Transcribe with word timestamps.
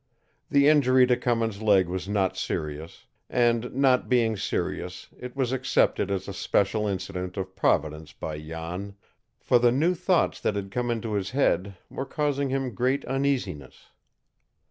The 0.49 0.67
injury 0.67 1.05
to 1.05 1.15
Cummins' 1.15 1.61
leg 1.61 1.87
was 1.87 2.09
not 2.09 2.35
serious; 2.35 3.05
and 3.29 3.71
not 3.75 4.09
being 4.09 4.35
serious, 4.35 5.09
it 5.15 5.35
was 5.35 5.51
accepted 5.51 6.09
as 6.09 6.27
a 6.27 6.33
special 6.33 6.87
incident 6.87 7.37
of 7.37 7.55
Providence 7.55 8.11
by 8.11 8.39
Jan, 8.41 8.95
for 9.39 9.59
the 9.59 9.71
new 9.71 9.93
thoughts 9.93 10.41
that 10.41 10.55
had 10.55 10.71
come 10.71 10.89
into 10.89 11.13
his 11.13 11.29
head 11.29 11.77
were 11.87 12.07
causing 12.07 12.49
him 12.49 12.73
great 12.73 13.05
uneasiness. 13.05 13.91